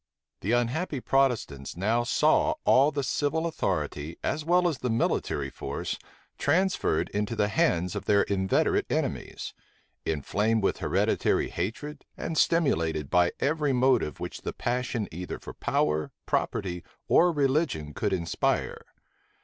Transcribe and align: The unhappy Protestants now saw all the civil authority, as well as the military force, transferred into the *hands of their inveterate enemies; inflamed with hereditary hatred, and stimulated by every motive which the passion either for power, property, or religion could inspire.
The 0.39 0.53
unhappy 0.53 0.99
Protestants 0.99 1.77
now 1.77 2.03
saw 2.03 2.55
all 2.65 2.89
the 2.89 3.03
civil 3.03 3.45
authority, 3.45 4.17
as 4.23 4.43
well 4.43 4.67
as 4.67 4.79
the 4.79 4.89
military 4.89 5.51
force, 5.51 5.99
transferred 6.39 7.09
into 7.09 7.35
the 7.35 7.47
*hands 7.49 7.95
of 7.95 8.05
their 8.05 8.23
inveterate 8.23 8.87
enemies; 8.91 9.53
inflamed 10.03 10.63
with 10.63 10.79
hereditary 10.79 11.49
hatred, 11.49 12.03
and 12.17 12.35
stimulated 12.35 13.11
by 13.11 13.31
every 13.39 13.73
motive 13.73 14.19
which 14.19 14.41
the 14.41 14.53
passion 14.53 15.07
either 15.11 15.37
for 15.37 15.53
power, 15.53 16.09
property, 16.25 16.83
or 17.07 17.31
religion 17.31 17.93
could 17.93 18.11
inspire. 18.11 18.83